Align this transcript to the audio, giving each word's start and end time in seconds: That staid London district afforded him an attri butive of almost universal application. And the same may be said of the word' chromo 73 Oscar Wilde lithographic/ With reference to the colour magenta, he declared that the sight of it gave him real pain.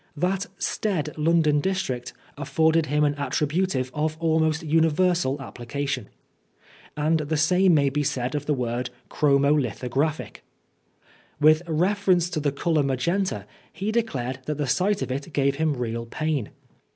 That 0.17 0.47
staid 0.57 1.15
London 1.15 1.59
district 1.59 2.11
afforded 2.35 2.87
him 2.87 3.03
an 3.03 3.13
attri 3.17 3.45
butive 3.47 3.91
of 3.93 4.17
almost 4.19 4.63
universal 4.63 5.39
application. 5.39 6.09
And 6.97 7.19
the 7.19 7.37
same 7.37 7.75
may 7.75 7.89
be 7.91 8.01
said 8.01 8.33
of 8.33 8.47
the 8.47 8.55
word' 8.55 8.89
chromo 9.09 9.49
73 9.49 9.49
Oscar 9.49 9.59
Wilde 9.59 9.75
lithographic/ 9.75 10.43
With 11.39 11.61
reference 11.67 12.31
to 12.31 12.39
the 12.39 12.51
colour 12.51 12.81
magenta, 12.81 13.45
he 13.71 13.91
declared 13.91 14.39
that 14.47 14.57
the 14.57 14.65
sight 14.65 15.03
of 15.03 15.11
it 15.11 15.33
gave 15.33 15.57
him 15.57 15.75
real 15.77 16.07
pain. 16.07 16.49